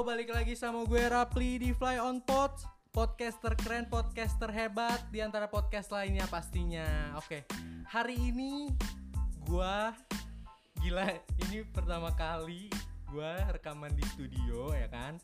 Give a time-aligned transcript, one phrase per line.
[0.00, 2.56] balik lagi sama gue Rapli di Fly on Pod.
[2.88, 7.12] Podcaster keren, podcaster hebat Di antara podcast lainnya pastinya.
[7.20, 7.44] Oke,
[7.84, 8.72] hari ini
[9.44, 9.76] gue
[10.80, 11.04] Gila,
[11.44, 12.72] ini pertama kali
[13.12, 15.20] gue rekaman di studio ya kan?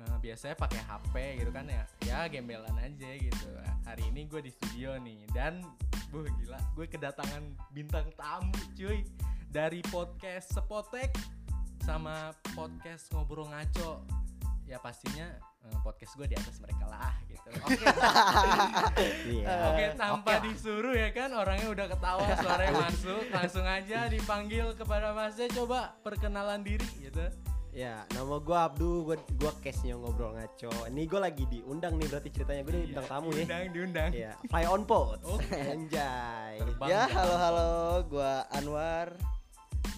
[0.00, 1.14] Eh, Biasanya pakai HP
[1.44, 1.84] gitu kan ya.
[2.00, 3.48] Ya gembelan aja gitu.
[3.84, 5.60] Hari ini gue di studio nih Dan,
[6.08, 7.44] buh gila, gue kedatangan
[7.76, 9.04] bintang tamu cuy
[9.52, 11.37] Dari podcast Sepotek
[11.88, 14.04] sama podcast ngobrol ngaco
[14.68, 15.24] ya pastinya
[15.64, 17.80] eh, podcast gue di atas mereka lah gitu oke
[19.32, 19.48] Iya.
[19.72, 25.48] oke tanpa disuruh ya kan orangnya udah ketawa suaranya masuk langsung aja dipanggil kepada masnya
[25.48, 27.24] coba perkenalan diri gitu
[27.68, 30.88] Ya, nama gua Abdu, gua gua case-nya ngobrol ngaco.
[30.88, 33.36] Ini gua lagi diundang nih berarti ceritanya gue bintang tamu ya.
[33.44, 35.20] diundang diundang Iya, fly on pot.
[35.22, 35.46] Oke.
[35.76, 36.58] Anjay.
[36.58, 37.70] Terbang Ya, halo halo,
[38.10, 39.14] gua Anwar.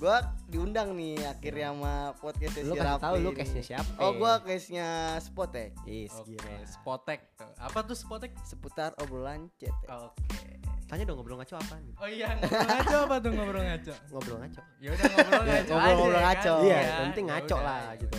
[0.00, 0.16] Gua
[0.48, 3.90] diundang nih akhirnya sama podcast Lu kasih tahu lu case-nya siapa?
[4.00, 4.88] Oh, gua case-nya
[5.20, 6.56] Spotek Yes, oke gila.
[6.64, 7.20] spotek
[7.60, 9.76] apa tuh spotek seputar obrolan chat.
[9.86, 10.40] oke
[10.88, 11.76] Tanya dong ngobrol ngaco apa?
[12.00, 14.60] oh iya ngobrol ngaco apa tuh ngobrol ngaco Ngobrol ngaco.
[14.80, 16.50] ya udah ngobrol Ya, ngaco ngobrol-ngobrol aja, ngaco.
[16.50, 16.64] kan?
[16.64, 18.18] Iya, Ya, yang penting ya ngaco lah, ya gitu.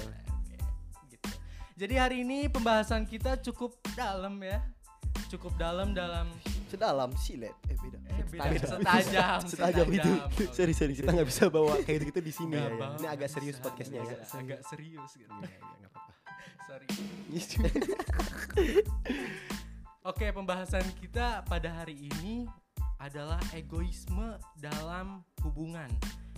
[1.09, 1.27] gitu.
[1.75, 4.61] Jadi hari ini pembahasan kita cukup dalam ya.
[5.27, 6.27] Cukup dalam dalam
[6.67, 7.51] Sedalam silet.
[7.67, 7.97] Eh beda.
[8.09, 8.67] eh beda Beda.
[8.79, 10.11] setajam Setajam itu.
[10.55, 10.93] Sorry sorry.
[10.95, 12.71] Kita nggak bisa bawa kayak gitu di sini ya.
[12.71, 14.15] bawa, Ini agak serius bisa, podcastnya bisa.
[14.15, 14.39] agak.
[14.39, 15.31] agak serius gitu.
[15.31, 15.99] Apa-apa.
[16.71, 16.87] Sorry.
[20.01, 22.47] Oke, pembahasan kita pada hari ini
[22.97, 25.91] adalah egoisme dalam hubungan.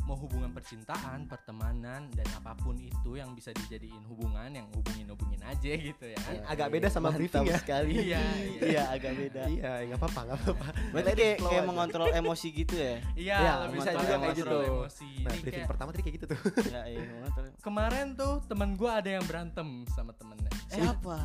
[0.03, 5.71] Mau hubungan percintaan, pertemanan, dan apa pun itu yang bisa dijadiin hubungan yang hubungin-hubungin aja
[5.71, 6.19] gitu ya.
[6.19, 7.55] Ini agak beda sama Mantap briefing ya.
[7.57, 7.93] sekali.
[8.03, 8.61] Iya, iya.
[8.61, 9.41] Iya, agak beda.
[9.47, 10.65] Iya, nggak apa-apa, nggak apa-apa.
[10.91, 12.95] Berarti kayak, kayak mengontrol emosi gitu ya.
[13.15, 14.59] Iya, Iya, lebih bisa juga kayak mengontrol gitu.
[14.75, 15.07] Emosi.
[15.07, 16.39] Nah, Ini briefing kayak- pertama tadi kayak gitu tuh.
[16.75, 17.43] ya, iya, mengontrol.
[17.57, 20.51] kemarin tuh temen gue ada yang berantem sama temennya.
[20.67, 21.17] Eh, Siapa?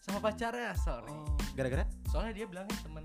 [0.00, 1.10] sama pacarnya, sorry.
[1.10, 1.34] Oh.
[1.52, 1.82] Gara-gara?
[2.06, 3.02] Soalnya dia bilangnya temen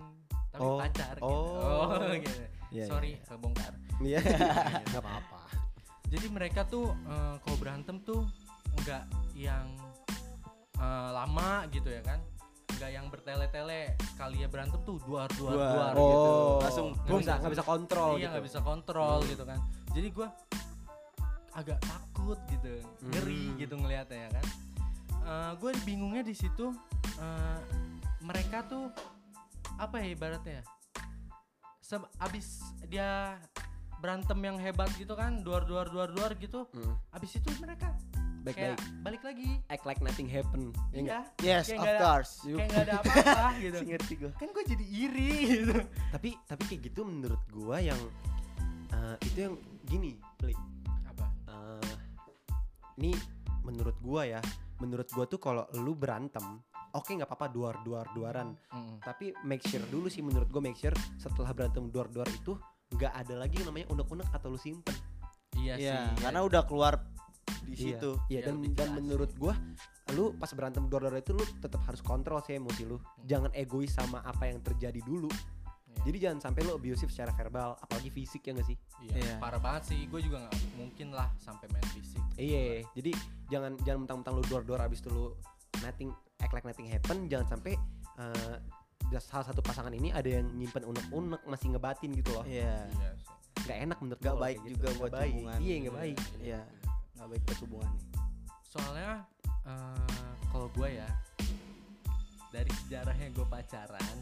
[0.48, 1.28] tapi Oh, pacar gitu.
[1.28, 1.92] oh.
[1.92, 2.44] Oh, gitu.
[2.76, 3.72] Iya, sorry, kebongkar.
[4.04, 4.20] Iya,
[4.92, 5.40] nggak apa-apa.
[6.06, 8.28] Jadi mereka tuh eh, kalau berantem tuh
[8.84, 9.04] nggak
[9.34, 9.72] yang
[10.76, 12.20] eh, lama gitu ya kan?
[12.76, 13.96] Nggak yang bertele-tele.
[14.12, 15.72] Sekali ya berantem tuh duar duar Duar.
[15.72, 16.32] duar, Oh, gitu.
[16.62, 18.32] Langsung nggak bisa bisa kontrol iya gitu.
[18.36, 19.60] nggak bisa kontrol gitu kan.
[19.96, 20.28] Jadi gua
[21.56, 23.58] agak takut gitu, ngeri Hmm.
[23.58, 24.46] gitu ngeliatnya ya kan.
[25.58, 26.70] gue bingungnya di situ
[27.18, 27.60] eh,
[28.22, 28.92] mereka tuh
[29.76, 30.64] apa ya ibaratnya ya?
[31.86, 33.38] Se- abis dia
[33.96, 36.98] berantem yang hebat gitu kan, duar duar duar duar gitu, Hmm.
[37.12, 37.94] abis itu mereka
[38.44, 39.02] kayak Baik-baik.
[39.02, 39.50] balik lagi.
[39.68, 40.70] Act like nothing happen.
[40.92, 41.02] Ya?
[41.38, 42.34] Iya, Yes, Kayak of nggak ada- course.
[42.44, 43.78] kayak nggak ada apa-apa gitu.
[43.84, 44.32] Ngerti gua.
[44.36, 45.76] Kan gue jadi iri gitu.
[46.12, 48.02] Tapi tapi kayak gitu menurut gua yang
[48.88, 50.54] eh, itu yang gini, Bli.
[51.08, 51.26] Apa?
[51.48, 51.94] Eh,
[52.98, 53.12] ini
[53.62, 54.42] menurut gua ya,
[54.78, 56.62] menurut gua tuh kalau lu berantem,
[56.96, 59.04] oke nggak apa-apa duar duar duaran, Mm-mm.
[59.04, 62.56] tapi make sure dulu sih menurut gua make sure setelah berantem duar duar itu
[62.90, 64.96] nggak ada lagi yang namanya unek-unek atau lu simpen.
[65.56, 66.22] Iya Iya, sih.
[66.22, 66.94] karena udah keluar
[67.64, 68.00] di Iya.
[68.00, 68.12] situ.
[68.26, 69.54] Iya Iya, dan dan menurut gua
[70.14, 72.96] lu pas berantem duar duar itu lu tetap harus kontrol sih emosi lu.
[73.24, 75.28] Jangan egois sama apa yang terjadi dulu.
[75.28, 76.04] Iya.
[76.06, 78.78] Jadi jangan sampai lu abusive secara verbal, apalagi fisik ya gak sih?
[79.02, 79.36] Iya, Iya.
[79.40, 80.00] parah banget sih.
[80.06, 82.22] Gue juga nggak mungkin lah sampai main fisik.
[82.36, 83.12] Iya, jadi
[83.50, 85.34] jangan jangan mentang-mentang lu duar-duar abis itu lu
[85.82, 87.74] nothing act like nothing happen, jangan sampai
[88.20, 88.56] eh,
[89.12, 92.46] just salah satu pasangan ini ada yang nyimpen unek-unek masih ngebatin gitu loh.
[92.48, 92.90] Iya.
[92.90, 93.34] Iya sih.
[93.66, 95.34] Nggak enak menurut gua kalau baik kayak juga buat baik.
[95.34, 95.60] hubungan.
[95.62, 96.18] Iya, nggak baik.
[96.42, 96.62] Iya.
[97.16, 98.04] Nggak baik buat hubungan nih.
[98.66, 99.10] Soalnya
[99.66, 101.10] eh, kalau gue ya
[102.52, 104.18] dari sejarahnya gue pacaran,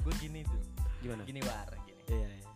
[0.00, 0.62] gue gini tuh,
[1.04, 1.20] Gimana?
[1.28, 2.00] gini war, gini.
[2.08, 2.48] Iya, iya.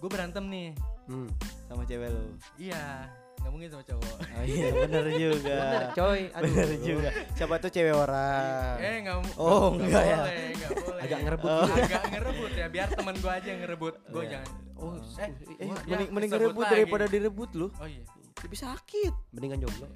[0.00, 0.72] Gue berantem nih,
[1.04, 1.28] Hmm.
[1.68, 2.32] Sama cewek lu.
[2.56, 3.04] iya,
[3.44, 4.14] nggak mungkin sama cowok.
[4.24, 5.58] Oh iya, benar juga.
[5.60, 6.48] Bener coy, aduh.
[6.48, 7.08] Benar juga.
[7.34, 8.74] Siapa tuh cewek orang?
[8.78, 10.16] eh nggak Oh, nggak enggak ya.
[10.18, 11.02] boleh, nggak boleh.
[11.04, 11.66] Agak ngerebut Oh.
[11.68, 13.94] Agak ngerebut ya, biar temen gue aja yang ngerebut.
[14.06, 14.30] Gue Iya.
[14.32, 14.48] jangan.
[14.74, 16.74] Oh, eh, Eh, mending, ya, mending kesebut ngerebut lagi.
[16.74, 17.68] daripada direbut lu.
[17.70, 18.04] oh iya.
[18.40, 19.12] Lebih sakit.
[19.30, 19.86] Mendingan jomblo.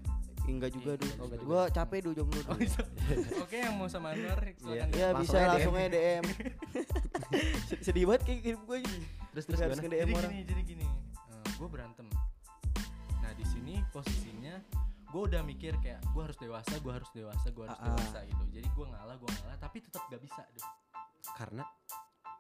[0.45, 1.13] Enggak juga Iya, dulu.
[1.13, 2.81] oh, enggak Gua capek dulu jomblo Oh, iya.
[3.39, 4.89] Oke, yang mau sama Anwar, silakan.
[4.91, 6.25] Ya Langsung bisa langsung aja DM.
[7.65, 8.99] Sed- Sedih banget kayak hidup gue ini.
[9.31, 9.85] Terus terus Harus gimana?
[9.85, 10.31] nge-DM jadi orang.
[10.31, 10.87] gini jadi gini
[11.51, 12.07] gue berantem
[13.39, 14.59] di sini posisinya
[15.09, 17.87] gue udah mikir kayak gue harus dewasa gue harus dewasa gue harus ah.
[17.95, 18.45] dewasa gitu.
[18.51, 20.67] Jadi gue ngalah gue ngalah tapi tetap gak bisa deh.
[21.39, 21.65] Karena?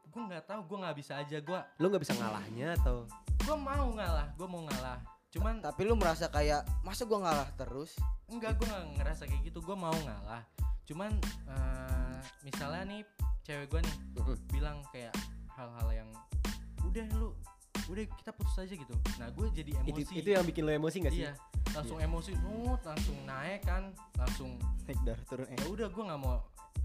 [0.08, 3.06] Gue nggak tahu gue nggak bisa aja gue lu nggak bisa ngalahnya atau?
[3.46, 4.98] Gue mau ngalah gue mau ngalah.
[5.28, 7.92] Cuman Tapi lu merasa kayak masa gua ngalah terus?
[8.28, 10.44] enggak gue nggak ngerasa kayak gitu gue mau ngalah.
[10.84, 11.12] Cuman
[11.48, 13.00] eh, misalnya nih
[13.44, 13.96] cewek gue nih
[14.52, 15.12] bilang kayak
[15.56, 16.10] hal-hal yang
[16.84, 17.32] udah lu
[17.88, 20.96] udah kita putus aja gitu nah gue jadi itu emosi itu yang bikin lo emosi
[21.00, 21.32] gak sih iya
[21.72, 25.56] langsung emosi nut langsung naik kan langsung naik darah turun eh.
[25.56, 26.36] ya udah gue nggak mau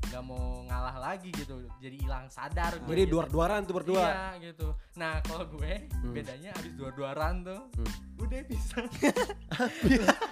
[0.04, 3.14] nggak mau ngalah lagi gitu jadi hilang sadar gue jadi gitu.
[3.14, 4.68] duar-duaran tuh berdua Iya gitu.
[4.94, 6.12] Nah kalau gue Hmm.
[6.12, 7.88] bedanya abis dua-duaran tuh, Hmm.
[8.20, 8.78] udah bisa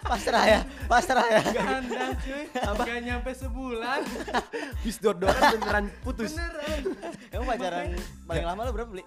[0.04, 2.44] pasrah ya pasrah ya ganda cuy.
[2.84, 4.02] Gak nyampe sebulan.
[4.84, 6.80] bis duar-duaran beneran putus Beneran.
[7.32, 7.86] emang pacaran
[8.28, 9.04] paling lama lo berapa beli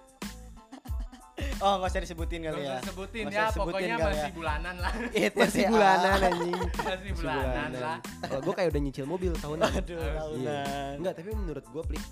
[1.57, 4.23] oh nggak usah disebutin Gak kali ya usah sebutin ya, usah sebutin pokoknya kali masih
[4.23, 4.33] ya.
[4.33, 4.93] bulanan lah.
[5.21, 6.27] itu masih sih, bulanan ah.
[6.27, 7.97] anjing Masih bulanan lah.
[8.21, 10.13] kalau gue kayak udah nyicil mobil tahunan aduh Iya.
[10.15, 12.03] tahunan Enggak, tapi menurut gue plik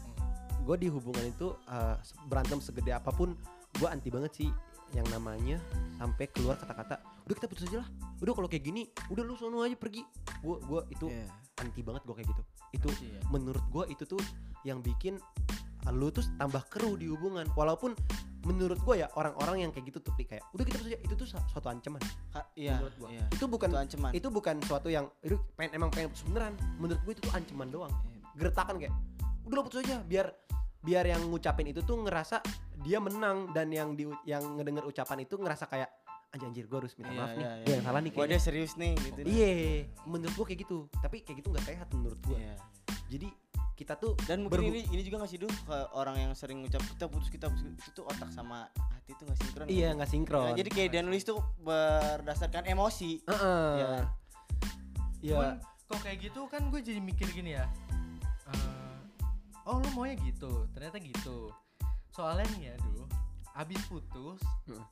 [0.63, 3.35] gue di hubungan itu eh, se- berantem segede apa pun
[3.73, 4.49] gue anti banget sih
[4.91, 5.57] yang namanya
[5.95, 9.59] sampai keluar kata-kata udah kita putus aja lah udah kalau kayak gini udah lu sono
[9.59, 10.05] aja pergi
[10.39, 11.25] gue gua itu Iya.
[11.57, 13.19] anti banget gue kayak gitu itu Iya.
[13.27, 14.21] menurut gue itu tuh
[14.61, 15.17] yang bikin
[15.83, 17.97] uh, lu tuh tambah keruh di hubungan walaupun
[18.43, 21.25] menurut gue ya orang-orang yang kayak gitu tuh kayak udah kita putus aja itu tuh
[21.25, 22.01] su- suatu ancaman.
[22.33, 23.07] Ha- iya menurut gua.
[23.09, 23.25] iya.
[23.29, 24.11] Itu bukan itu ancaman.
[24.11, 26.53] itu bukan suatu yang itu pengen emang pengen putus beneran.
[26.75, 27.93] Menurut gue itu tuh ancaman doang.
[28.05, 28.19] Iya.
[28.35, 28.93] gertakan kayak
[29.43, 30.27] udah lo putus aja biar
[30.79, 32.43] biar yang ngucapin itu tuh ngerasa
[32.79, 35.87] dia menang dan yang di yang ngedenger ucapan itu ngerasa kayak
[36.29, 37.73] anjir anjir gue harus minta Iya, maaf nih iya, gue iya.
[37.73, 38.31] yang salah nih Wah kayaknya.
[38.33, 39.49] dia serius nih gitu iya
[40.03, 40.77] menurut gue kayak gitu.
[40.97, 42.55] Tapi kayak gitu nggak sehat menurut gue Iya.
[43.13, 43.29] Jadi
[43.73, 47.05] kita tuh Dan mungkin ini ini juga ngasih dulu ke orang yang sering ngucap kita
[47.09, 49.65] putus kita putus itu tuh otak sama hati tuh nggak sinkron.
[49.67, 53.21] iya nggak sinkron Nah, jadi kayak dia nulis tuh berdasarkan emosi.
[53.25, 53.69] Heeh.
[53.77, 53.93] Iya.
[55.21, 55.33] Iya.
[55.33, 55.51] Cuman
[55.83, 57.65] kok kayak gitu kan gue jadi mikir gini ya.
[58.49, 58.97] eh,
[59.65, 61.49] oh lu maunya gitu, ternyata gitu.
[62.09, 63.05] Soalnya nih ya duh,
[63.55, 64.83] abis putus Hmm.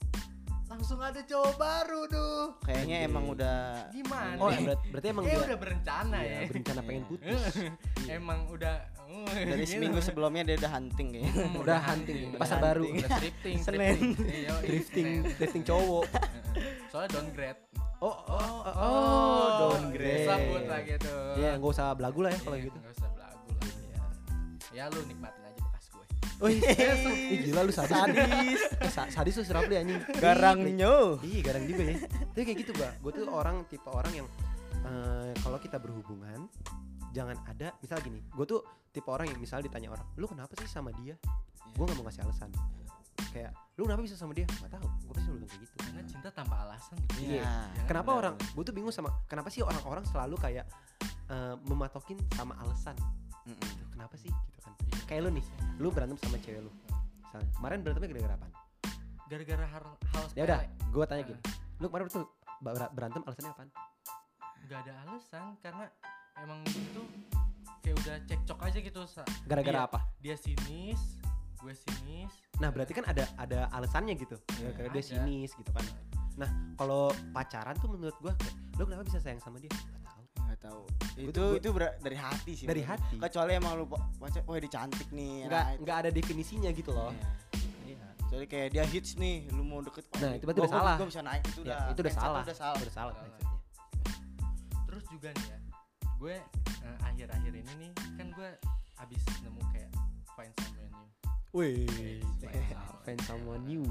[0.65, 2.45] langsung ada cowok baru duh.
[2.91, 3.57] Kayaknya emang udah
[3.95, 4.35] Gimana?
[4.35, 4.63] Oh, nih?
[4.67, 6.47] berat- berarti emang dia udah berencana iya, ya.
[6.51, 7.07] berencana pengen Iya.
[7.07, 7.53] putus.
[7.55, 7.71] Iya.
[8.19, 8.75] Emang udah
[9.07, 9.71] uh, dari gitu.
[9.71, 11.31] seminggu sebelumnya dia udah hunting kayaknya.
[11.31, 12.83] Hmm, Udah hunting, pasar baru.
[12.83, 13.79] Udah drifting, Senin.
[13.79, 14.27] drifting.
[14.27, 16.05] Iya, iya, drifting cowok.
[16.91, 17.61] Soalnya downgrade.
[18.01, 20.27] Oh, oh, oh, oh, downgrade.
[20.27, 21.15] Sebut lah gitu.
[21.39, 22.77] Iya, nggak usah belagu lah ya kalau Iya, gitu.
[22.83, 23.69] nggak usah belagu lah.
[24.75, 25.40] Ya lu nikmatin gue.
[26.41, 26.57] Wih,
[27.33, 27.93] ih gila lu sadis.
[27.93, 28.61] Sadis.
[28.89, 30.01] Sa sadis tuh serapli anjing.
[30.17, 31.21] Garangnya.
[31.21, 31.97] Iya, garang juga ya.
[32.33, 32.91] Tapi kayak gitu, Mbak.
[33.05, 34.27] Gue tuh orang tipe orang yang
[34.81, 36.49] eh, kalau kita berhubungan
[37.13, 38.25] jangan ada misal gini.
[38.33, 41.13] Gue tuh tipe orang yang misal ditanya orang, "Lu kenapa sih sama dia?"
[41.77, 42.49] Gue nggak mau ngasih alasan.
[43.31, 44.87] Kayak, "Lu kenapa bisa sama dia?" Gak tahu.
[45.07, 45.75] Gue pasti bilang kayak gitu.
[45.77, 47.37] Karena cinta tanpa alasan gitu.
[47.37, 47.45] Iya.
[47.45, 48.35] Jangan Kenapa orang?
[48.57, 50.65] Gue tuh bingung sama kenapa sih orang-orang selalu kayak
[51.29, 52.97] eh, mematokin sama alasan.
[53.45, 53.57] Mm-mm.
[53.61, 54.73] Gitu, Kenapa sih gitu kan?
[54.89, 55.45] Iya, Kayak lu nih,
[55.81, 56.71] lu berantem sama cewek lu.
[57.25, 58.47] Misalnya, kemarin berantemnya gara-gara apa?
[59.25, 59.83] Gara-gara hal
[60.13, 61.41] hal Ya udah, gue tanya gini.
[61.81, 62.29] Lu kemarin tuh
[62.61, 63.61] ber- berantem alasannya apa?
[64.69, 65.85] Nggak ada alasan karena
[66.37, 67.01] emang itu
[67.81, 69.01] kayak udah cekcok aja gitu.
[69.49, 69.99] Gara-gara apa?
[70.21, 71.17] Dia sinis,
[71.57, 72.33] gue sinis.
[72.61, 74.37] Nah, berarti kan ada ada alasannya gitu.
[74.61, 75.81] Iya, Gara-gara dia sinis gitu kan.
[76.37, 79.73] Nah, kalau pacaran tuh menurut gua kayak, lu kenapa bisa sayang sama dia?
[80.61, 80.81] Tahu.
[80.85, 81.25] Nggak tahu.
[81.25, 82.65] Itu tuh- itu ber- dari hati sih.
[82.65, 83.17] Dari hati.
[83.17, 83.25] gua.
[83.25, 85.33] Kecuali emang lu pacar, wah dia cantik nih.
[85.43, 85.79] Enggak nah, itu.
[85.81, 87.09] enggak ada definisinya gitu loh.
[87.11, 87.29] Iya.
[87.87, 88.05] Iya.
[88.21, 90.05] Kecuali kayak dia hits nih, lu mau deket.
[90.15, 90.95] Nah, itu berarti gua- udah salah.
[90.95, 91.79] Gua bisa naik itu Ya, udah.
[91.89, 92.41] itu udah salah.
[92.41, 92.77] Udah salah.
[92.77, 93.23] Udah salah Salah.
[93.25, 93.49] mindsetnya.
[94.85, 95.57] Terus juga nih ya,
[96.13, 96.35] gue
[96.81, 98.49] eh, akhir-akhir ini nih kan gue
[98.97, 99.89] abis nemu kayak
[100.29, 101.07] find someone new.
[101.51, 102.65] Wih, Find
[103.01, 103.85] find someone new.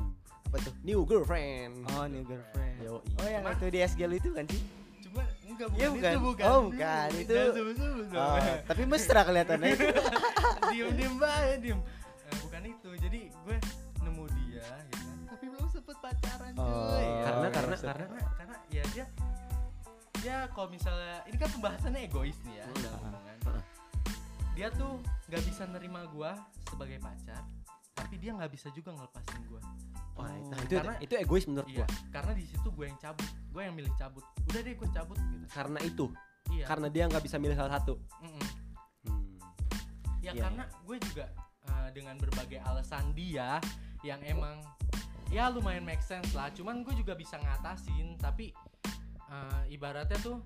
[0.47, 0.75] Apa tuh?
[0.83, 1.73] New girlfriend.
[1.91, 2.77] Oh, new girlfriend.
[2.81, 4.63] Yo, Oh, yang itu di SGL itu kan sih?
[5.61, 6.11] Enggak bukan, Iya, bukan.
[6.11, 6.45] itu bukan.
[6.47, 7.09] Oh, bukan.
[7.15, 8.23] Itu- sebut-sebut dong.
[8.33, 9.71] Oh, tapi mesra kelihatannya.
[10.71, 11.81] diem diem banget diem
[12.23, 13.57] Eh, bukan itu jadi gue
[14.01, 18.21] nemu dia gitu kan tapi belum sempet pacaran cuy Oh, Ya, karena karena karena karena
[18.33, 19.05] karena ya dia
[20.17, 22.81] dia kalau misalnya ini kan pembahasannya egois nih ya Hmm.
[22.81, 23.63] dalam hubungan Heeh.
[24.53, 24.93] dia tuh
[25.27, 26.31] nggak bisa nerima gue
[26.65, 27.43] sebagai pacar
[28.01, 29.63] tapi dia nggak bisa juga ngelepasin gue
[30.13, 31.97] Oh, nah itu karena- itu egois menurut iya gua.
[32.13, 35.45] karena di situ gue yang cabut gue yang milih cabut udah deh gue cabut gitu
[35.49, 36.07] Karena itu,
[36.51, 37.95] iya karena dia nggak bisa milih salah satu.
[38.21, 38.45] Mm-mm.
[39.01, 39.25] Hmm.
[40.21, 41.25] ya Iya, karena gue juga
[41.67, 43.57] uh, dengan berbagai alasan dia
[44.03, 44.61] yang emang
[45.29, 48.53] ya lumayan make sense lah cuman gue juga bisa ngatasin tapi
[49.27, 50.37] uh, ibaratnya tuh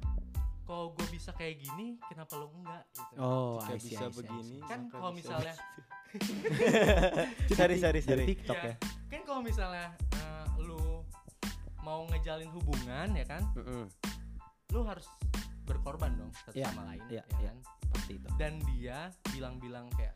[0.65, 4.59] kalau gue bisa kayak gini kenapa lo enggak gitu Oh, Jika bisa begini.
[4.65, 5.55] kan kalau misalnya
[7.51, 8.25] Sorry, sorry, Dari sorry.
[8.27, 8.75] TikTok ya, ya.
[9.09, 11.03] kan kalau misalnya uh, lu
[11.81, 13.85] mau ngejalin hubungan ya kan Mm-mm.
[14.71, 15.07] lu harus
[15.65, 17.51] berkorban dong satu Iya, sama lain iya, ya iya.
[17.51, 18.29] kan Seperti itu.
[18.37, 18.99] dan dia
[19.31, 20.15] bilang-bilang kayak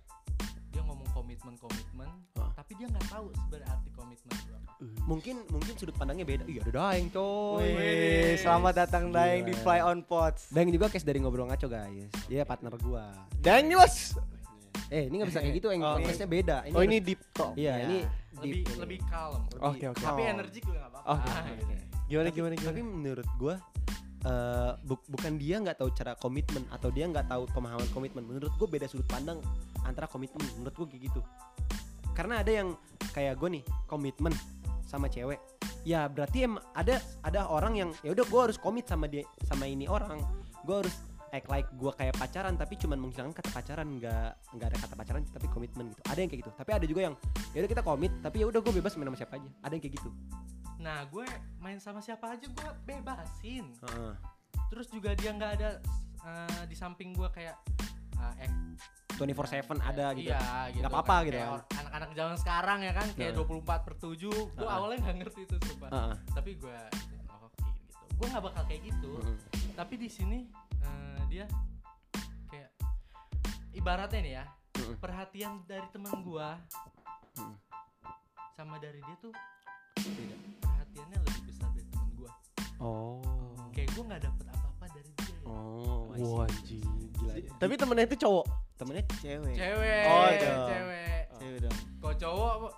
[0.79, 2.07] dia ngomong komitmen komitmen
[2.39, 2.55] Wah.
[2.55, 4.73] tapi dia nggak tahu sebenarnya arti komitmen itu apa
[5.11, 6.45] Mungkin mungkin sudut pandangnya beda.
[6.47, 7.67] Iya, ada daeng, coy.
[7.67, 9.57] Wih, selamat datang Daeng di.
[9.57, 10.55] Fly on Pots.
[10.55, 12.07] Daeng juga case dari ngobrol ngaco, guys.
[12.31, 13.11] Dia partner gua.
[13.43, 14.15] Daeng nih, Bos.
[14.87, 16.57] Eh, ini nggak bisa kayak gitu, yang Oh, podcastnya beda.
[16.71, 17.53] Oh ini harus- deep talk.
[17.59, 17.87] Iya, Iya.
[17.89, 18.79] ini lebih deep ini.
[18.79, 19.43] lebih kalem.
[19.59, 19.99] Oke oke.
[19.99, 20.33] Tapi calm.
[20.39, 21.11] energik juga nggak apa-apa.
[21.11, 21.73] Oke, gitu.
[22.07, 22.71] Gimana Tapi- gimana gimana?
[22.71, 23.55] Tapi menurut gua
[24.25, 28.25] eh, bu- bukan dia nggak tahu cara komitmen atau dia nggak tahu pemahaman komitmen.
[28.27, 29.39] Menurut gua beda sudut pandang
[29.87, 30.43] antara komitmen.
[30.59, 31.21] Menurut gua kayak gitu.
[32.19, 32.75] Karena ada yang
[33.15, 34.35] kayak gue nih komitmen
[34.83, 35.39] sama cewek.
[35.87, 39.71] Ya berarti em ada ada orang yang ya udah gua harus komit sama dia sama
[39.71, 40.19] ini orang.
[40.67, 40.95] Gua harus
[41.31, 45.23] act like gua kayak pacaran tapi cuman menghilangkan kata pacaran nggak nggak ada kata pacaran
[45.31, 46.03] tapi komitmen gitu.
[46.11, 46.53] Ada yang kayak gitu.
[46.59, 47.15] Tapi ada juga yang
[47.55, 49.51] ya udah kita komit tapi ya udah gue bebas main sama siapa aja.
[49.63, 50.11] Ada yang kayak gitu.
[50.79, 51.27] Nah, gue
[51.59, 53.67] main sama siapa aja gue bebasin.
[53.83, 54.13] Heeh.
[54.71, 55.71] Terus juga dia nggak ada
[56.23, 57.57] eh, di samping gue kayak
[58.19, 58.35] uh,
[59.19, 60.31] 24/7 ada gitu.
[60.31, 60.83] Iya, gitu.
[60.83, 61.27] Nggak apa-apa kan.
[61.27, 61.51] gitu kan.
[61.51, 63.43] or- Anak-anak zaman sekarang ya kan kayak Nah.
[63.43, 64.15] 24 per 7.
[64.31, 64.71] Gue Heeh.
[64.71, 65.91] awalnya nggak ngerti itu sumpah.
[65.91, 66.15] Heeh.
[66.31, 66.79] Tapi gue
[67.27, 67.95] oh, oke gitu.
[68.15, 69.11] Gue nggak bakal kayak gitu.
[69.19, 69.37] Heeh.
[69.75, 70.39] Tapi di sini
[70.79, 71.45] eh, dia
[72.47, 72.71] kayak
[73.75, 74.45] ibaratnya nih ya,
[74.79, 74.95] Heeh.
[75.03, 76.49] perhatian dari teman gue
[77.43, 77.55] Heeh.
[78.55, 79.35] sama dari dia tuh
[79.99, 80.37] beda.
[82.79, 83.19] Oh.
[83.71, 85.37] Kayak gue nggak dapet apa-apa dari dia.
[85.45, 86.23] Oh, I see.
[86.25, 86.85] Wah, anjing.
[87.13, 87.33] Gila.
[87.57, 88.47] Tapi temennya itu cowok.
[88.79, 89.55] temennya Cewek.
[89.55, 90.39] Cewek, Oh, iya.
[90.39, 90.69] dong.
[90.69, 91.23] cewek.
[91.35, 91.77] Cewek dong.
[91.99, 92.69] Kok cowok apa?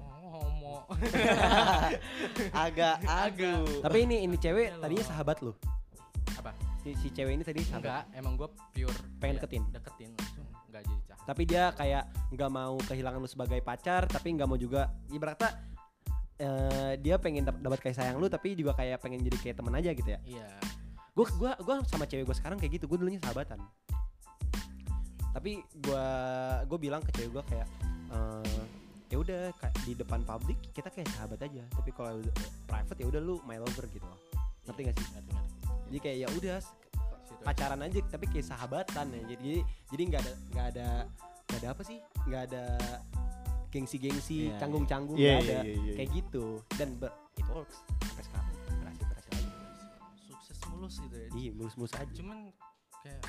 [0.00, 0.74] Oh, homo.
[2.64, 3.60] Agak Agak.
[3.80, 5.52] tapi ini ini cewek Iya tadinya sahabat lu.
[6.34, 6.50] Apa?
[6.80, 7.78] Si, si cewek ini tadi sahabat.
[7.78, 9.62] Enggak, emang gue pure Pengen ya, deketin?
[9.70, 11.18] Deketin langsung, enggak jadi cah.
[11.22, 15.50] Tapi dia kayak nggak mau kehilangan lu sebagai pacar, tapi nggak mau juga ibaratnya
[16.38, 19.74] eh, dia pengen dap- dapat kasih sayang lu tapi juga kayak pengen jadi kayak teman
[19.76, 20.20] aja gitu ya.
[20.24, 20.48] Iya.
[21.12, 22.88] Gue gua gua sama cewek gue sekarang kayak gitu.
[22.88, 23.60] Gue dulunya sahabatan.
[25.32, 26.06] Tapi gua
[26.68, 27.68] gue bilang ke cewek gue kayak
[28.12, 28.62] eh,
[29.12, 31.64] ya udah kayak di depan publik kita kayak sahabat aja.
[31.72, 32.20] Tapi kalau
[32.64, 34.20] private ya udah lu my lover gitu loh.
[34.64, 35.06] Ngerti gak sih?
[35.12, 35.52] Ngerti, ngerti.
[35.92, 36.58] Jadi kayak ya udah
[37.42, 39.52] pacaran aja tapi kayak sahabatan ya jadi
[39.90, 40.88] jadi nggak ada nggak ada
[41.50, 41.98] nggak ada apa sih
[42.30, 42.64] nggak ada
[43.72, 45.32] gengsi-gengsi Iya, canggung-canggung iya.
[45.34, 49.32] nggak Iya, ada iya, iya, kayak gitu dan ber, it works sampai sekarang berhasil berhasil
[49.32, 49.48] aja
[50.22, 51.28] Sukses mulus gitu ya.
[51.32, 52.38] iya mulus-mulus aja Cuman
[53.00, 53.22] kayak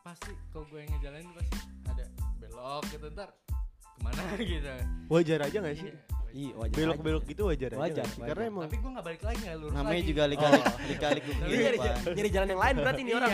[0.00, 1.56] pasti kalau gue yang ngejalanin pasti
[1.86, 2.04] ada
[2.38, 3.28] belok gitu ntar
[3.82, 4.72] ke mana gitu.
[5.08, 5.88] Wajar aja gak sih?
[5.88, 6.00] Iya.
[6.30, 7.30] iya wajar Belok-belok aja.
[7.30, 7.78] gitu wajar, aja.
[7.78, 8.18] Wajar, nggak sih?
[8.18, 8.28] wajar.
[8.30, 10.08] Karena emang Tapi gue nggak balik lagi nggak lurus Namanya lagi.
[10.08, 10.76] juga lika-lik Oh.
[10.86, 11.56] lika-lik Jadi
[12.14, 13.32] nyari, jalan yang lain berarti nih orang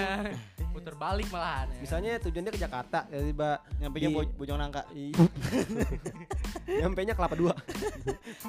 [0.76, 0.84] Iya.
[0.84, 1.80] Puter balik malahan ya.
[1.80, 4.82] misalnya tujuannya ke Jakarta tiba-tiba Nyampe di- Bo- Bojong Nangka.
[6.82, 7.54] nyampe nya kelapa dua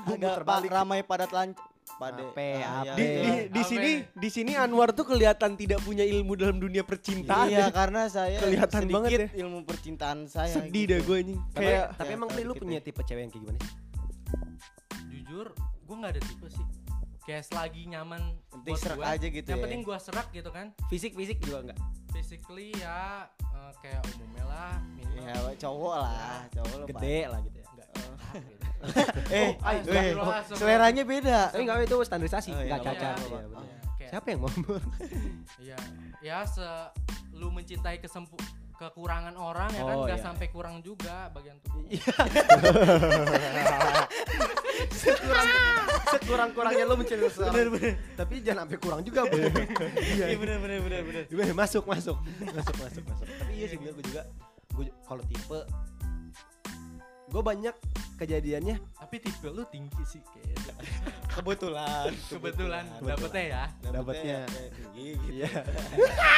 [0.05, 0.69] Agak terbalik.
[0.69, 1.55] pa- ramai padat lanc
[1.89, 2.93] pada Ape, Ah, iya, ape.
[2.93, 3.15] di, iya.
[3.15, 4.05] di, di Apa sini ya?
[4.13, 7.47] di sini Anwar tuh kelihatan tidak punya ilmu dalam dunia percintaan.
[7.47, 9.27] Iya karena saya Kelihatan banget ya.
[9.41, 10.51] ilmu percintaan saya.
[10.51, 10.91] Sedih gitu.
[10.91, 11.39] dah gue anjing.
[11.47, 12.83] tapi, Kayak tapi emang lu dikit punya ya.
[12.83, 13.73] tipe cewek yang kayak gimana sih
[15.09, 16.65] jujur gue nggak ada tipe sih.
[17.23, 19.63] Kayak selagi nyaman penting serak gua, aja gitu Yang ya.
[19.63, 20.65] penting gue serak gitu kan.
[20.87, 21.79] fisik-fisik juga enggak
[22.27, 25.43] Physically ya eh, kayak umumnya lah minimal.
[25.47, 26.85] Ya cowok lah, cowok lah.
[26.85, 27.87] gede lah gitu ya Enggak.
[27.87, 27.95] Oh.
[28.35, 28.55] gitu.
[29.33, 30.59] Eh, Oh, eh, astagfirullah, semua.
[30.59, 31.39] seleranya beda.
[31.47, 33.39] tapi enggak itu standarisasi Oh, iya, enggak iya, cacat iya, iya, iya.
[33.47, 33.55] Iya,
[33.97, 34.47] kayak- siapa yang mau
[35.63, 35.77] Iya,
[36.19, 36.67] ya se
[37.31, 38.35] lu mencintai kesempu
[38.75, 40.21] kekurangan orang ya kan Oh, nggak iya.
[40.21, 41.87] sampai kurang juga bagian tubuh.
[46.13, 47.67] sekurang-kurangnya lo mencari seseorang
[48.15, 49.37] tapi jangan sampai kurang juga bu
[49.97, 51.23] Iya benar benar benar benar.
[51.27, 51.51] Gimana?
[51.53, 52.17] masuk masuk
[52.47, 54.21] masuk masuk masuk tapi iya sih bener gue juga
[54.73, 55.59] gue kalau tipe
[57.27, 57.75] gue banyak
[58.17, 60.73] kejadiannya Tapi tipe lu tinggi sih kayaknya.
[61.37, 62.09] Kebetulan.
[62.33, 63.63] Kebetulan dapetnya ya.
[63.93, 64.37] Dapatnya.
[64.49, 65.31] kayak tinggi gitu.
[65.37, 65.49] iya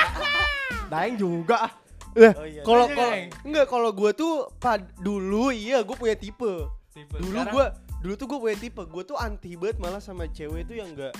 [0.91, 1.73] daeng juga ah.
[2.17, 2.65] Lah, Oh iya.
[2.65, 3.13] kalau Iya, kalau
[3.45, 6.67] enggak kalau gue tuh pad, dulu iya gue punya tipe.
[6.89, 7.65] Tipe Dulu gue
[7.99, 8.81] dulu tuh gue punya tipe.
[8.85, 11.13] Gue tuh anti banget malah sama cewek tuh yang enggak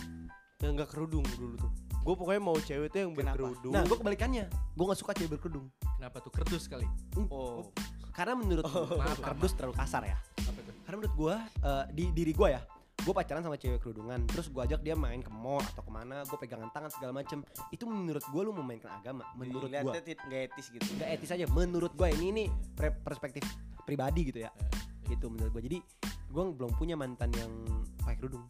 [0.60, 1.72] yang enggak kerudung dulu tuh.
[2.00, 3.36] Gue pokoknya mau cewek tuh yang Kenapa?
[3.36, 3.72] berkerudung.
[3.76, 5.68] nah gue kebalikannya gue nggak suka cewek berkerudung
[6.00, 6.88] kenapa tuh kerdus kali?
[7.28, 7.68] Oh.
[8.16, 10.74] karena menurut maaf, kerdus terlalu kasar ya Apa tuh?
[10.88, 11.36] karena menurut gue
[11.92, 12.64] di diri gue ya
[13.00, 16.24] gue pacaran sama cewek kerudungan terus gue ajak dia main ke mall atau ke mana
[16.24, 20.68] gue pegangan tangan segala macem itu menurut gue lu memainkan agama menurut gue nggak etis
[20.72, 20.88] gitu.
[20.98, 22.44] nggak etis aja menurut gue ini ini
[23.04, 23.44] perspektif
[23.84, 25.78] pribadi gitu ya Eh, gitu menurut gue jadi
[26.30, 27.50] gue belum punya mantan yang
[28.00, 28.46] pakai kerudung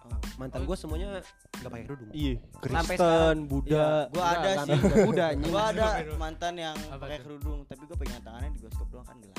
[0.00, 0.16] Oh.
[0.40, 1.20] mantan gue semuanya
[1.52, 4.08] nggak pakai kerudung Iya, Kristen, Buddha.
[4.08, 4.80] Gua Enggak, ada sih.
[5.04, 5.26] Buddha.
[5.36, 9.36] Gua ada mantan yang pakai kerudung, tapi gua pegang tangannya di bioskop doang kan gelap.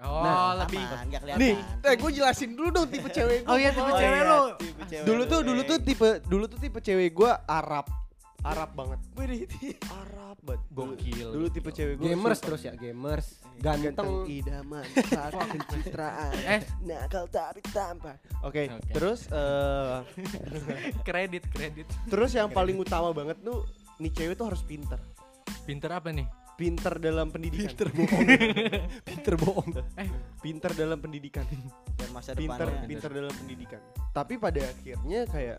[0.00, 1.38] Oh, Nah, lebih Aman, kelihatan.
[1.38, 1.54] Nih,
[1.84, 3.52] eh gue jelasin dulu dong tipe cewek gue.
[3.52, 4.42] Oh iya, tipe Oh cewek iya, lu.
[4.56, 5.28] tipe cewek Dulu lu.
[5.28, 7.86] tuh dulu tuh tipe dulu tuh tipe cewek gue Arab.
[8.40, 9.00] Arab banget.
[9.86, 10.62] Arab banget.
[10.68, 11.28] Dulu- Gokil.
[11.30, 13.26] Dulu tipe cewek gue gamers terus ya gamers
[13.58, 16.62] ganteng idaman saat pencitraan Eh.
[16.80, 18.88] nakal tapi tampan oke Oke.
[18.90, 20.00] terus eh
[21.06, 21.84] kredit kredit.
[22.08, 23.68] terus yang paling utama banget tuh
[23.98, 24.96] nih cewek tuh harus pinter
[25.60, 26.24] Pinter apa nih?
[26.56, 27.72] pinter dalam pendidikan.
[27.72, 28.26] Pinter bohong.
[29.00, 29.70] Pinter bohong.
[30.40, 31.44] Pinter dalam pendidikan.
[31.96, 33.80] dan masa pinter depannya pinter dalam pendidikan.
[34.10, 35.56] Tapi pada akhirnya kayak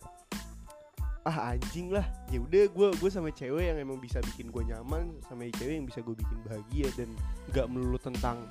[1.22, 2.02] ah anjing lah
[2.34, 5.86] ya udah gue gue sama cewek yang emang bisa bikin gue nyaman sama cewek yang
[5.86, 7.10] bisa gue bikin bahagia dan
[7.54, 8.42] nggak melulu tentang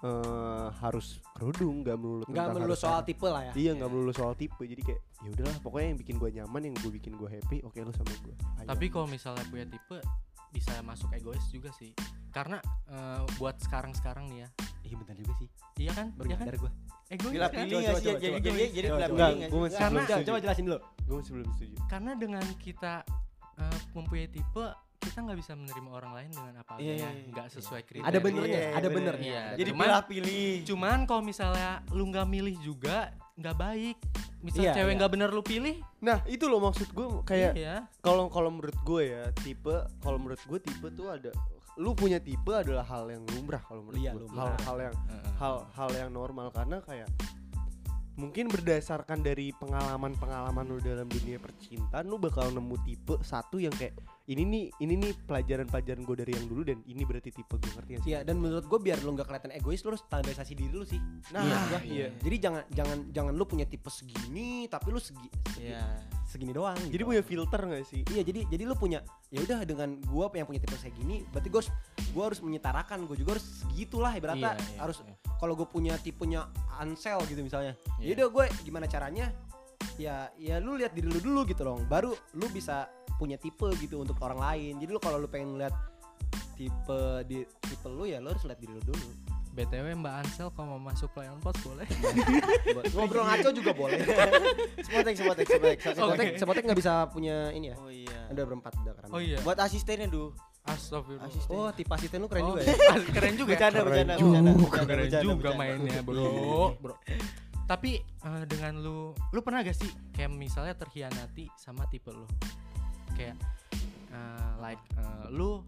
[0.00, 3.52] eh, harus kerudung nggak melulu Enggak tentang melulu harus soal tipe lah ya.
[3.52, 6.74] Iya nggak melulu soal tipe jadi kayak ya udahlah pokoknya yang bikin gue nyaman yang
[6.80, 8.34] gue bikin gue happy oke lu sama gue.
[8.64, 9.98] Tapi kalau misalnya punya tipe
[10.50, 11.92] bisa masuk egois juga sih.
[12.32, 12.56] Karena
[12.88, 14.48] eh, buat sekarang-sekarang nih ya.
[14.88, 15.48] Iya benar juga sih.
[15.76, 16.06] Iya kan?
[16.16, 16.46] Baru Iya kan?
[16.48, 16.56] nyadar
[17.10, 17.16] gua.
[17.18, 17.54] Egois Gila kan?
[17.58, 18.40] pilih Coba, nggak coba, jadi coba.
[18.40, 19.10] jadi jadi gue Karena-
[20.24, 20.78] Coba, jelasin dulu.
[21.00, 21.74] Gue masih belum setuju.
[21.84, 22.94] Karena dengan kita
[23.58, 24.64] eh, mempunyai tipe
[25.00, 27.28] kita nggak bisa menerima orang lain dengan apa Iya, adanya, iya, iya.
[27.28, 28.08] nggak sesuai kriteria.
[28.08, 28.96] Ada benernya, Iya, ada bener.
[29.16, 29.32] benernya.
[29.32, 29.44] Iya.
[29.56, 30.50] Jadi Cuman- pilih pilih.
[30.64, 32.96] Cuman kalau misalnya lu nggak milih juga
[33.34, 33.96] nggak baik.
[34.40, 34.98] Misal Iya, cewek iya.
[35.00, 37.84] nggak bener lu pilih, Nah itu loh maksud gue kayak iya.
[38.00, 41.28] kalau kalau menurut gue ya tipe kalau menurut gue tipe tuh ada
[41.80, 44.52] lu punya tipe adalah hal yang lumrah kalau menurut Iya, gue lumrah.
[44.52, 45.32] hal hal yang Heeh.
[45.34, 47.08] hal hal yang normal karena kayak
[48.14, 53.96] mungkin berdasarkan dari pengalaman-pengalaman lu dalam dunia percintaan lu bakal nemu tipe satu yang kayak
[54.28, 57.92] ini nih ini nih pelajaran-pelajaran gue dari yang dulu dan ini berarti tipe gue ngerti
[57.98, 58.12] sih?
[58.12, 61.00] Iya, dan menurut gue biar lu nggak kelihatan egois, lu harus standarisasi diri lu sih.
[61.32, 61.78] Nah, Iya, iya.
[61.82, 62.08] iya.
[62.14, 65.82] Jadi jangan jangan jangan lu punya tipe segini, tapi lu segi, segi- Iya.
[66.30, 66.78] Segini doang.
[66.78, 67.10] Jadi gitu.
[67.10, 68.06] punya filter gak sih?
[68.06, 69.02] Iya, jadi jadi lu punya
[69.34, 71.62] ya udah dengan gua yang punya tipe segini, berarti gua
[72.14, 75.14] gua harus menyetarakan, gua juga harus segitulah ibaratnya Iya, iya, harus iya.
[75.42, 76.46] kalau gue punya tipenya
[76.78, 77.74] Ansel gitu misalnya.
[77.98, 78.22] Ya Iya.
[78.22, 79.34] udah gue gimana caranya?
[79.98, 81.84] Ya ya lu lihat diri lu dulu gitu dong.
[81.90, 84.72] Baru lu bisa punya tipe gitu untuk orang lain.
[84.80, 85.72] Jadi lu kalau lu pengen lihat
[86.56, 89.08] tipe di tipe lu ya lu harus lihat diri lu dulu.
[89.50, 91.82] BTW Mbak Ansel kalau mau masuk play on post boleh.
[92.94, 93.98] Ngobrol ngaco juga boleh.
[94.86, 96.28] Sepotek sepotek sepotek.
[96.38, 97.76] Sepotek bisa punya ini ya.
[97.82, 98.30] Oh iya.
[98.30, 99.10] Udah berempat udah keren.
[99.10, 99.42] Oh iya.
[99.42, 100.30] Buat asistennya duh.
[100.70, 101.26] Astagfirullah.
[101.26, 101.50] Asisten.
[101.50, 102.74] Oh, tipe asisten lu keren Oh, juga ya.
[103.16, 103.50] Keren juga.
[103.50, 103.58] ya?
[103.58, 104.38] Bercanda bercanda juga.
[104.38, 104.86] bercanda.
[104.86, 106.26] Keren juga mainnya, Bro.
[106.78, 106.94] Bro.
[107.66, 112.28] Tapi eh, dengan lu lu pernah gak sih kayak misalnya terhianati sama tipe lu?
[113.18, 113.34] Kayak
[114.14, 115.64] eh, like eh, lu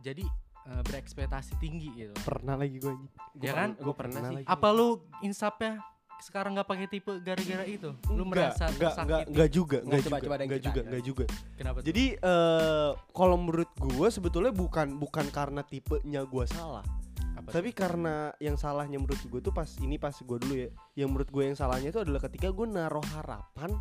[0.00, 0.24] jadi
[0.64, 2.14] eh, berekspektasi tinggi gitu.
[2.20, 2.94] Pernah lagi gue
[3.38, 3.74] Ya kan?
[3.74, 4.36] Gue pernah Pernah sih.
[4.40, 4.46] lagi.
[4.46, 4.88] Apa lu
[5.20, 5.82] insapnya
[6.18, 7.90] sekarang nggak pakai tipe gara-gara itu?
[8.08, 9.28] Lu merasa enggak, enggak, tersakiti?
[9.28, 11.24] enggak juga, Nggak, enggak coba- juga, coba enggak juga, enggak juga.
[11.52, 11.86] Kenapa tuh?
[11.90, 16.86] Jadi eh kalau menurut gue sebetulnya bukan bukan karena tipenya gue salah,
[17.32, 21.10] Apa tapi karena yang salahnya menurut gue tuh pas ini pas gue dulu ya, yang
[21.10, 23.74] menurut gue yang salahnya itu adalah ketika gue naruh harapan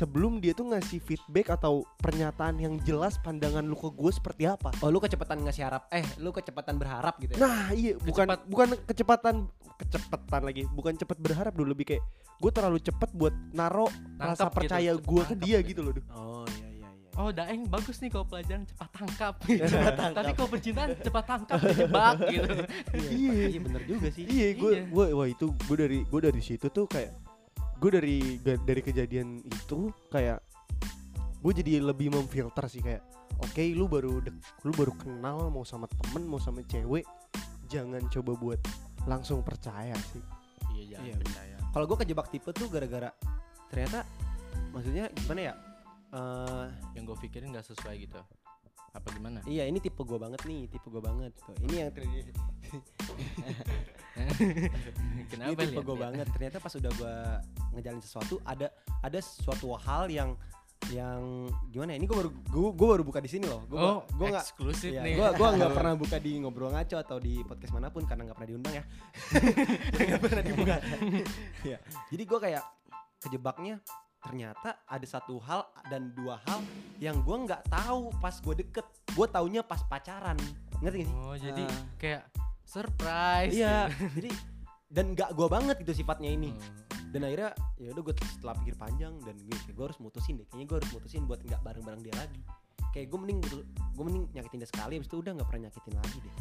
[0.00, 4.72] sebelum dia tuh ngasih feedback atau pernyataan yang jelas pandangan lu ke gue seperti apa.
[4.80, 5.84] Oh, lu kecepatan ngasih harap.
[5.90, 7.38] Eh, lu kecepatan berharap gitu ya.
[7.38, 9.34] Nah iya bukan Kecepat- bukan kecepatan
[9.76, 12.04] kecepatan lagi bukan cepet berharap dulu lebih kayak
[12.36, 15.68] gue terlalu cepet buat naro rasa Nangkep gitu, percaya gue ke dia gitu.
[15.70, 15.92] gitu loh.
[15.92, 16.04] Duh.
[16.10, 16.88] Oh, iya iya iya.
[17.14, 19.34] Oh, Daeng bagus nih kalau pelajaran cepat tangkap.
[19.72, 20.16] cepat tangkap.
[20.18, 22.52] Tapi kalau percintaan cepat tangkap, jebak gitu.
[22.94, 24.24] Iya, iya bener juga sih.
[24.24, 24.82] Iya, gue Iya.
[24.86, 27.12] gue wah itu gue dari gue dari situ tuh kayak
[27.80, 30.44] gue dari dari kejadian itu kayak
[31.40, 33.00] gue jadi lebih memfilter sih kayak
[33.40, 34.36] oke lu baru dek,
[34.68, 37.08] lu baru kenal mau sama temen mau sama cewek
[37.72, 38.60] jangan coba buat
[39.08, 40.20] langsung percaya sih
[40.70, 41.56] Iya, jangan Iya, percaya.
[41.70, 43.10] Kalau gue kejebak tipe tuh gara-gara
[43.72, 44.06] ternyata
[44.70, 45.54] maksudnya gimana ya?
[46.10, 46.66] Eh
[46.98, 48.20] Yang gue pikirin nggak sesuai gitu.
[48.90, 49.38] Apa gimana?
[49.46, 51.54] iya ini tipe gue banget nih, tipe gue banget tuh.
[51.62, 52.30] Ini yang terjadi.
[55.30, 56.26] Kenapa ini tipe gue banget.
[56.34, 57.14] Ternyata pas udah gue
[57.78, 58.66] ngejalin sesuatu ada
[59.00, 60.34] ada suatu hal yang
[60.90, 62.02] yang gimana ya?
[62.02, 62.30] Ini gue baru
[62.72, 63.62] gue baru buka di sini loh.
[63.68, 65.14] Gue Oh, gue nggak eksklusif Iya, nih.
[65.20, 68.36] gua gua nggak pernah buka di ngobrol ngaco atau di podcast mana pun karena nggak
[68.40, 68.84] pernah diundang ya.
[70.08, 70.74] Nggak pernah dibuka.
[71.62, 71.78] Iya.
[72.10, 72.64] Jadi gua kayak
[73.20, 73.76] kejebaknya
[74.20, 76.60] ternyata ada satu hal dan dua hal
[77.00, 78.86] yang gua nggak tahu pas gue deket.
[79.16, 80.36] Gue taunya pas pacaran.
[80.84, 81.16] Ngerti gak sih?
[81.16, 81.82] Oh, jadi Ah.
[81.96, 82.22] kayak
[82.62, 83.52] surprise.
[83.56, 83.88] Iya.
[84.16, 84.30] jadi
[84.90, 86.52] dan nggak gua banget gitu sifatnya ini.
[86.52, 87.10] Hmm.
[87.10, 87.50] Dan akhirnya
[87.82, 90.46] ya udah gue setelah pikir panjang dan gue kayak gue harus mutusin deh.
[90.46, 92.40] Kayaknya gue harus mutusin buat nggak bareng-bareng dia lagi.
[92.94, 93.38] Kayak gue mending
[93.98, 96.34] gue mending nyakitin dia sekali habis itu udah nggak pernah nyakitin lagi deh.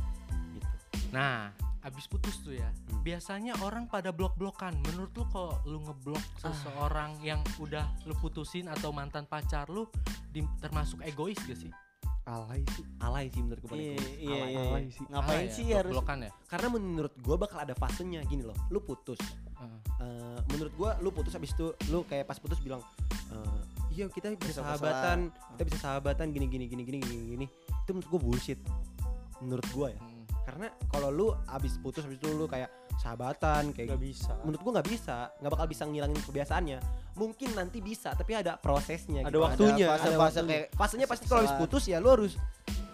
[1.10, 3.02] Nah, abis putus tuh ya, Hmm.
[3.02, 4.76] biasanya orang pada blok-blokan.
[4.86, 6.40] Menurut lu kalau lu ngeblok Ah.
[6.46, 9.88] seseorang yang udah lu putusin atau mantan pacar lu,
[10.28, 11.74] di- termasuk egois gak sih?
[12.30, 14.62] alay sih alay sih menurut gue Iya iya alay, iya.
[14.62, 15.02] alay sih.
[15.04, 16.32] Ngapain Alay ya, sih harus blok-blokan ya?
[16.46, 19.18] karena menurut gue bakal ada fasenya gini loh lu putus
[19.58, 19.80] Heeh.
[19.98, 22.86] Eh, menurut gue lu putus habis itu lu kayak pas putus bilang
[23.34, 27.90] eh, iya kita bisa sahabatan kita bisa sahabatan gini gini gini gini gini gini itu
[27.90, 28.60] menurut gue bullshit
[29.42, 30.19] menurut gue ya Hmm.
[30.50, 34.72] Karena kalau lu abis putus habis itu lu kayak sahabatan kayak nggak bisa menurut gua
[34.82, 36.80] nggak bisa nggak bakal bisa ngilangin kebiasaannya
[37.14, 39.46] mungkin nanti bisa tapi ada prosesnya Ada gitu.
[39.46, 40.50] waktunya, ada fase-fase waktunya.
[40.50, 41.70] kayak fasenya pasti kalau habis kesalahan.
[41.70, 42.34] putus ya lu harus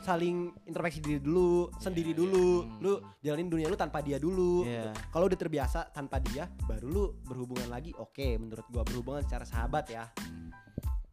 [0.05, 2.19] saling introspeksi diri dulu, sendiri iya.
[2.21, 2.49] dulu.
[2.61, 2.77] Hmm.
[2.77, 2.93] Lu
[3.25, 4.61] jalanin dunia lu tanpa dia dulu.
[4.61, 4.93] Iya.
[5.09, 7.89] Kalau udah terbiasa tanpa dia, baru lu berhubungan lagi.
[7.97, 10.05] Oke, menurut gua berhubungan secara sahabat ya.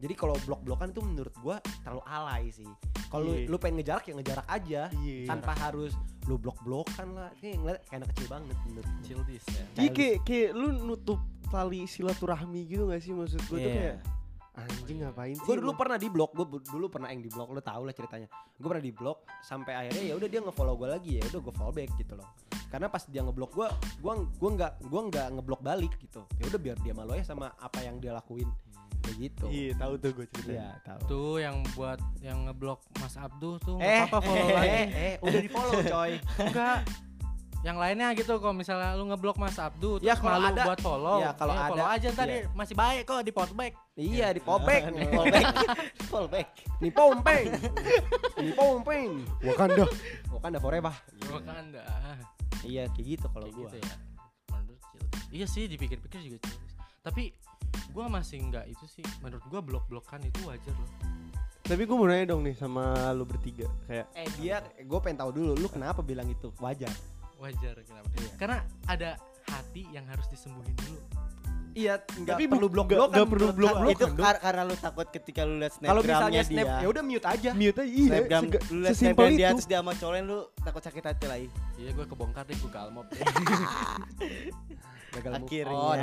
[0.02, 2.66] Jadi kalau blok-blokan itu menurut gua terlalu alay sih.
[3.06, 3.46] Kalau lu, Iya.
[3.46, 5.30] lu pengen ngejarak ya ngejarak aja Iya.
[5.30, 5.94] tanpa harus
[6.26, 7.30] lu blok-blokan lah.
[7.38, 9.04] Ini ngeliat kayak anak kecil banget menurut gua.
[9.06, 9.62] Chill this ya.
[9.78, 13.76] Iya kayak kayak lu nutup tali silaturahmi gitu gak sih maksud gue tuh Iya.
[13.76, 13.96] kayak
[14.52, 15.44] anjing ngapain sih?
[15.44, 15.78] Gue dulu lu?
[15.78, 18.28] pernah di blok, gue dulu pernah yang di blok, lu tau lah ceritanya.
[18.56, 21.54] Gue pernah di blok sampai akhirnya ya udah dia ngefollow gue lagi ya, udah gue
[21.54, 22.28] follow back gitu loh.
[22.68, 23.68] Karena pas dia ngeblok gue,
[24.00, 26.24] gue gua nggak gua nggak ngeblok balik gitu.
[26.40, 28.48] Ya udah biar dia malu ya sama apa yang dia lakuin
[29.02, 29.44] kayak gitu.
[29.46, 30.54] Iya tahu tuh gue ceritanya.
[30.54, 31.00] Iya tahu.
[31.06, 34.70] Tuh yang buat yang ngeblok Mas Abduh tuh Eh, apa-apa follow eh, lagi.
[34.70, 36.12] eh, eh, udah di follow coy.
[36.38, 36.78] Enggak.
[37.62, 40.80] Yang lainnya gitu kalau misalnya lu ngeblok Mas Abduh Ya, terus kalau malu ada- buat
[40.82, 41.18] follow.
[41.22, 42.34] ya, kalau follow ada, aja ntar iya.
[42.42, 43.72] dia masih baik kok di back.
[43.94, 45.46] iya di popek, Fallback.
[46.10, 46.46] Fallback.
[46.82, 47.44] nih pompeng,
[48.42, 49.10] nih pompeng.
[49.46, 49.84] Wakanda.
[50.34, 50.90] Wakanda forever.
[51.30, 51.82] Wakanda.
[52.66, 53.94] Iya kayak gitu kalau gitu ya.
[54.50, 54.82] Menurut.
[55.30, 56.42] Iya sih dipikir-pikir juga.
[56.98, 57.30] Tapi
[57.90, 59.04] gua masih nggak itu sih.
[59.20, 60.90] Menurut gua blok-blokan itu wajar loh.
[61.62, 62.82] Tapi gue mau nanya dong nih sama
[63.12, 66.90] lu bertiga kayak Eh dia, gue pengen tahu dulu, lu kenapa bilang itu wajar?
[67.38, 68.10] Wajar kenapa?
[68.12, 68.30] Iya.
[68.34, 69.10] Karena ada
[69.46, 70.98] hati yang harus disembuhin dulu.
[71.72, 72.98] Iya, nggak Tapi perlu bu- blok-blokan.
[73.08, 73.92] nggak- nggak perlu blok- blok.
[73.94, 76.88] itu kan, kar- karena lu takut ketika lu liat Kalau misalnya snapgramnya snap, dia ya
[76.90, 77.50] udah mute aja.
[77.54, 78.08] mute aja iya.
[78.10, 79.54] snapgram lu sesimpel snapgram dia itu.
[79.54, 81.46] terus dia sama cowok lain, lu takut sakit hati lagi
[81.78, 83.06] Iya gue kebongkar deh gue galmop.
[85.12, 85.98] Gagal move akhirnya on.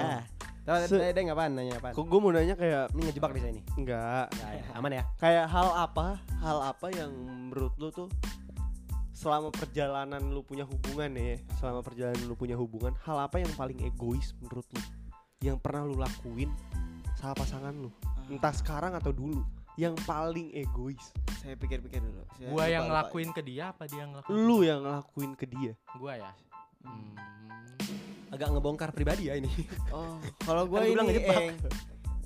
[0.69, 1.91] Tahu Se- tadi apaan nanya apaan?
[1.91, 3.61] Kok gue mau nanya kayak Ini ngejebak di sini.
[3.73, 5.03] enggak Ya, ya, aman ya.
[5.17, 7.09] kayak hal apa hal apa yang
[7.49, 8.05] menurut lu tuh
[9.11, 13.81] selama perjalanan lu punya hubungan ya selama perjalanan lu punya hubungan hal apa yang paling
[13.81, 14.81] egois menurut lu
[15.41, 16.47] yang pernah lu lakuin
[17.15, 17.89] sama pasangan lu
[18.29, 19.41] entah sekarang atau dulu
[19.75, 21.01] yang paling egois
[21.35, 22.91] saya pikir-pikir dulu Saya Gua lupa- yang lupa.
[22.93, 24.35] ngelakuin ke dia apa dia yang ngelakuin?
[24.37, 26.31] lu yang ngelakuin ke dia Gua ya.
[26.79, 27.15] Hmm.
[28.29, 29.49] Agak ngebongkar pribadi ya ini.
[29.95, 31.41] oh kalau bilang ini ngejebak.
[31.41, 31.57] Eng.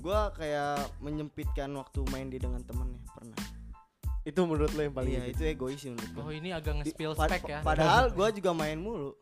[0.04, 3.40] gua kayak menyempitkan waktu main dia dengan temennya pernah.
[4.24, 6.22] Itu menurut lu yang paling iya itu egois sih menurut gua.
[6.28, 7.60] Oh ini agak Di- nge-spill pad- spek ya.
[7.64, 9.16] padahal gua juga main mulu.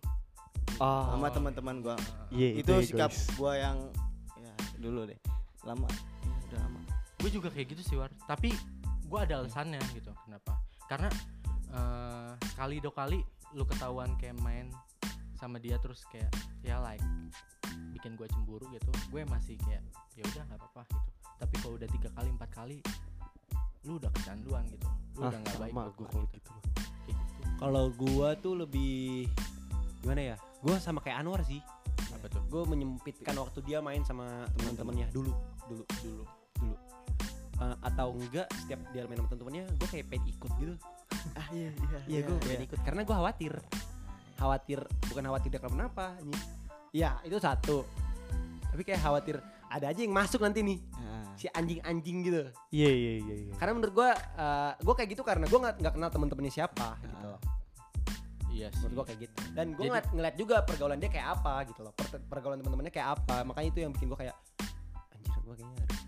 [0.82, 1.96] Ah, sama teman-teman gua.
[2.34, 3.30] Iya, itu sikap egois.
[3.38, 3.78] gua yang
[4.36, 5.18] ya dulu deh.
[5.62, 5.86] Lama.
[6.26, 6.80] Ya, udah lama.
[7.22, 8.10] Gue juga kayak gitu sih war.
[8.26, 8.50] Tapi
[9.06, 10.58] gue ada alasannya gitu kenapa?
[10.90, 11.06] Karena
[11.70, 13.22] eh, sekali dua kali
[13.54, 14.72] lu ketahuan kayak main
[15.42, 16.30] sama dia terus kayak
[16.62, 17.02] ya like
[17.90, 19.82] bikin gue cemburu gitu gue masih kayak
[20.14, 21.10] ya udah nggak apa-apa gitu
[21.42, 22.78] tapi kalau udah tiga kali empat kali
[23.82, 24.86] lu udah kecanduan gitu
[25.18, 26.38] lu ah, udah nggak baik gue kalau gitu.
[26.38, 26.50] gitu
[27.02, 29.30] kayak gitu Kalau gua tuh lebih
[30.02, 30.36] gimana ya?
[30.66, 31.62] Gua sama kayak Anwar sih.
[32.10, 35.30] apa tuh Gue menyempitkan waktu dia main sama teman-temannya dulu,
[35.70, 36.24] dulu, dulu,
[36.58, 36.76] dulu.
[37.62, 40.74] Eh, atau enggak setiap dia main sama teman-temannya, gue kayak pengen ikut gitu.
[41.38, 43.54] ah iya iya Iya gue pengen ikut karena gue khawatir.
[44.36, 46.34] Khawatir bukan khawatir dia kenapa ini.
[46.92, 47.84] Iya itu satu.
[48.72, 49.36] Tapi kayak khawatir
[49.68, 51.24] ada aja yang masuk nanti nih Ah.
[51.32, 52.44] si anjing-anjing gitu.
[52.68, 54.10] iya iya iya iya Karena menurut gue,
[54.78, 57.16] gue kayak gitu karena gue nggak nggak kenal teman-temannya siapa gitu.
[57.24, 57.40] Ah.
[58.52, 59.36] iya sih Menurut gue kayak gitu.
[59.56, 61.92] Dan gue ngeliat, ngeliat juga pergaulan dia kayak apa gitu loh.
[61.96, 63.36] Per- pergaulan teman-temannya kayak apa.
[63.44, 64.36] Makanya itu yang bikin gue kayak
[65.08, 66.01] anjir gue kayaknya harus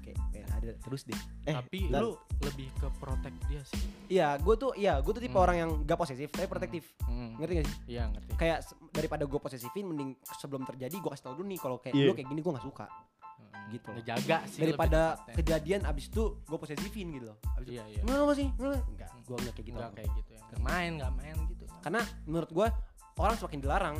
[0.67, 1.19] ada terus deh.
[1.43, 5.19] eh tapi dan- lu lebih ke protect dia sih Iya, gue tuh, iya, gue tuh
[5.19, 5.43] tipe Hmm.
[5.43, 6.85] orang yang gak posesif, tapi protektif.
[7.03, 7.37] Hmm.
[7.37, 7.77] Ngerti gak sih?
[7.91, 8.59] iya ngerti Kayak
[8.91, 12.05] daripada gue posesifin, mending sebelum terjadi gue kasih tau dulu nih kalau kayak Iya.
[12.05, 12.87] lu kayak gini gue gak suka.
[12.87, 13.67] Hmm.
[13.67, 15.01] Gitu ngejaga sih Daripada
[15.31, 17.37] kejadian abis itu gue posesifin gitu loh.
[17.51, 18.49] Abis itu, iya iya Enggak apa sih?
[18.53, 19.11] Enggak, enggak.
[19.23, 19.77] Gue enggak kayak gitu.
[19.77, 22.67] nggak kayak gitu ya nggak main nggak main gitu Karena menurut gue
[23.17, 23.97] orang semakin dilarang,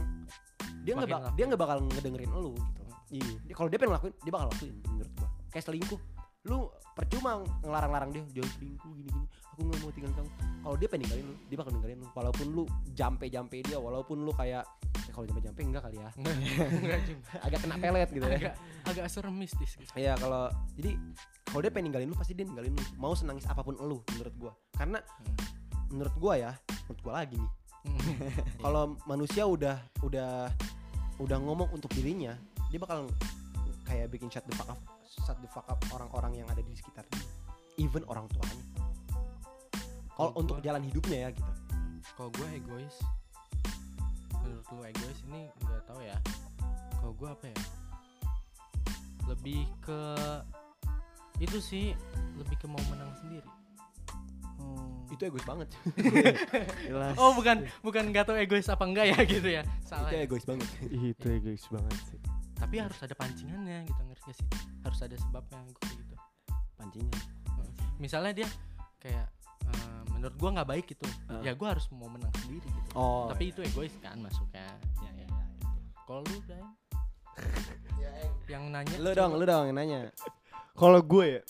[0.81, 2.83] dia nggak dia nggak bakal ngedengerin lu gitu.
[3.11, 5.29] iya Dia- Kalau dia pengen ngelakuin, dia bakal lakuin menurut gue.
[5.49, 6.01] Kayak selingkuh,
[6.45, 9.27] lu percuma ngelarang-larang dia jangan selingkuh gini-gini.
[9.55, 10.31] Aku nggak mau tinggal kamu.
[10.65, 12.09] Kalau dia pengen ninggalin lu, dia bakal ninggalin lu.
[12.13, 16.11] Walaupun lu jampe-jampe dia, walaupun lu kayak ya kalau jampe-jampe enggak kali ya.
[17.47, 18.37] Agak kena pelet gitu ya.
[18.37, 18.55] agak
[18.85, 19.91] agak serem mistis gitu.
[19.95, 20.97] Iya kalau jadi
[21.45, 22.83] kalau dia pengen ninggalin lu pasti dia ninggalin lu.
[22.97, 24.53] Mau senangis apa pun lu menurut gua.
[24.75, 25.37] Karena Hmm.
[25.93, 26.53] menurut gua ya,
[26.89, 27.51] menurut gua lagi nih.
[27.85, 28.17] Iya.
[28.65, 30.49] Kalau manusia udah udah
[31.21, 32.35] udah ngomong untuk dirinya,
[32.69, 33.07] dia bakal
[33.85, 34.81] kayak bikin shut the fuck up,
[35.23, 37.23] shut the fuck up orang-orang yang ada di sekitar dia.
[37.79, 38.65] Even orang tuanya.
[40.15, 41.53] Kalau untuk gua- jalan hidupnya ya gitu.
[42.15, 42.97] Kalau gue egois,
[44.39, 46.19] menurut lu egois ini nggak tahu ya.
[46.99, 47.59] Kalau gue apa ya?
[49.31, 50.01] Lebih ke
[51.43, 51.87] itu sih
[52.39, 53.51] lebih ke mau menang sendiri.
[54.63, 55.11] Oh.
[55.11, 55.69] Itu egois banget.
[56.91, 57.15] Jelas.
[57.19, 59.63] Oh bukan bukan nggak tahu egois apa enggak ya gitu ya.
[59.83, 60.11] Salah.
[60.11, 60.23] itu ya.
[60.27, 60.69] egois banget.
[60.95, 62.34] itu egois banget sih
[62.65, 64.49] Tapi harus ada pancingannya gitu ngerti gak sih?
[64.81, 66.15] Harus ada sebabnya gue gitu.
[66.75, 67.21] Pancingan.
[67.95, 68.49] misalnya dia
[68.99, 69.31] kayak
[69.71, 71.39] eh, menurut gua nggak baik gitu Ah.
[71.41, 73.31] ya gua harus mau menang sendiri gitu Oh.
[73.31, 74.67] tapi itu egois kan masuknya
[74.99, 75.69] ya, ya, ya, gitu.
[76.03, 76.67] kalau lu Brian
[78.53, 80.01] yang nanya lu dong, lu dong yang nanya.
[80.75, 81.43] Kalau gue ya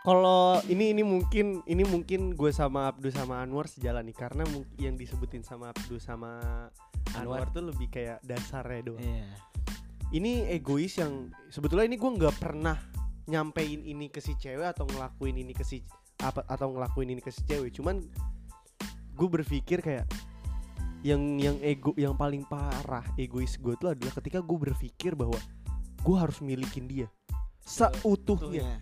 [0.00, 4.48] kalau ini ini mungkin ini mungkin gue sama Abdu sama Anwar sejalan nih karena
[4.80, 6.40] yang disebutin sama Abdu sama
[7.18, 9.02] Anwar, tuh lebih kayak dasarnya doang.
[9.02, 9.26] Iya.
[10.10, 12.78] Ini egois yang sebetulnya ini gue nggak pernah
[13.26, 15.82] nyampein ini ke si cewek atau ngelakuin ini ke si
[16.20, 17.70] apa atau ngelakuin ini ke si cewek.
[17.70, 18.02] Cuman
[19.14, 20.06] gue berpikir kayak
[21.00, 25.38] yang yang ego yang paling parah egois gue tuh adalah ketika gue berpikir bahwa
[26.00, 27.08] gue harus milikin dia
[27.64, 28.76] seutuhnya Tuhnya.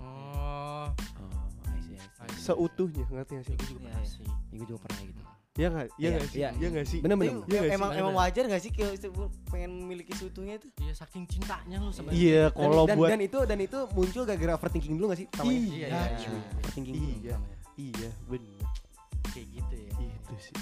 [0.00, 0.88] oh
[1.20, 2.40] Oh, I see, I see.
[2.48, 4.08] seutuhnya ngerti gak sih ya, gua juga Iya, pernah iya.
[4.08, 5.22] sih gue juga pernah gitu.
[5.54, 6.50] Ya nggak ya Iya, nggak sih iya.
[6.50, 7.34] ya sih Bener, bener.
[7.38, 7.78] Tapi Iya nggak sih?
[7.78, 9.06] emang emang wajar gak sih kalau itu
[9.46, 10.66] pengen memiliki seutuhnya itu?
[10.82, 14.22] iya saking cintanya lu sama iya Dan- kalau dan, buat dan itu dan itu muncul
[14.24, 15.28] gara-gara overthinking dulu gak sih?
[15.40, 16.30] iya iya, iya, iya.
[16.58, 17.06] Overthinking dulu.
[17.22, 17.36] iya
[17.76, 18.66] iya bener
[19.28, 20.58] kayak gitu ya itu sih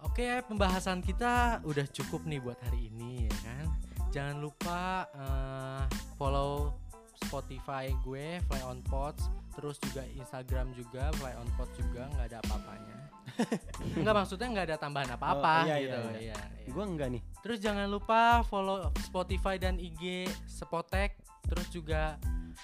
[0.00, 3.66] Oke, pembahasan kita udah cukup nih buat hari ini ya kan.
[4.08, 5.82] Jangan lupa eh,
[6.14, 6.70] follow
[7.18, 9.26] Spotify gue Fly on Pots,
[9.58, 12.96] terus juga Instagram juga Fly on Pots juga nggak ada apa-apanya.
[13.98, 15.98] Enggak maksudnya nggak ada tambahan apa-apa Oh, iya, gitu.
[15.98, 16.70] iya, Iya, iya.
[16.70, 17.22] Gua enggak nih.
[17.42, 21.18] Terus jangan lupa follow Spotify dan IG Spotek,
[21.50, 22.14] terus juga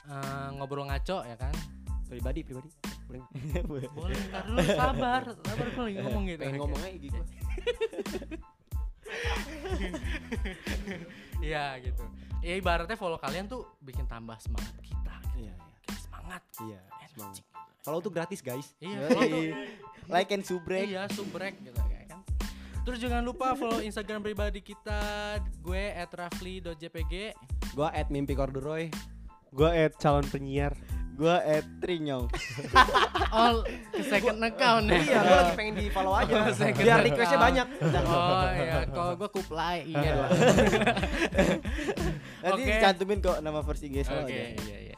[0.06, 1.52] eh, ngobrol ngaco ya kan.
[2.06, 2.70] Pribadi, pribadi.
[3.10, 3.20] Boleh.
[3.98, 6.40] Boleh, ntar dulu sabar, sabar gue lagi ngomong gitu.
[6.46, 6.62] Pengen Oke.
[6.62, 7.20] ngomong aja gitu.
[11.44, 12.04] Iya gitu.
[12.40, 15.16] Ya ibaratnya follow kalian tuh bikin tambah semangat kita.
[15.36, 15.48] Gitu.
[15.48, 15.73] Iya, iya.
[16.24, 16.42] Semangat.
[16.64, 17.12] Iya, Energi.
[17.20, 17.44] semangat.
[17.84, 18.66] Kalau itu gratis, guys.
[18.80, 19.00] Iya.
[20.08, 20.88] Like and subrek.
[20.88, 22.20] Iya, subrek gitu ya kan.
[22.84, 27.36] Terus jangan lupa follow Instagram pribadi kita gue @rafli.jpg.
[27.76, 28.88] Gua at mimpi corduroy.
[29.54, 29.70] gue
[30.02, 30.74] calon penyiar
[31.14, 32.26] Gua at Trinyong.
[33.34, 34.94] Oh, ke second account ya.
[34.94, 36.54] Iya, gua lagi pengen di follow aja.
[36.54, 37.66] Biar requestnya banyak.
[37.82, 40.10] Oh iya, kalau gue kuplai iya.
[40.14, 40.30] dong.
[42.46, 44.93] Nanti cantumin kok nama first IG Oke, iya iya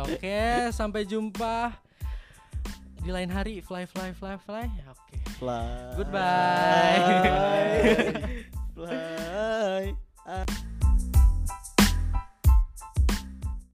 [0.00, 1.76] Oke, okay, sampai jumpa
[3.04, 3.60] di lain hari.
[3.60, 4.64] Fly, fly, fly, fly.
[4.88, 4.96] Oke.
[5.08, 5.20] Okay.
[5.36, 5.96] Fly.
[5.96, 7.00] Goodbye.
[8.76, 8.96] Fly.
[10.24, 10.69] fly.